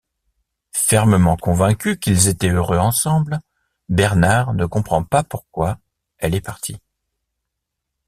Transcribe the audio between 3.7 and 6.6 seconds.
Bernard ne comprend pas pourquoi elle est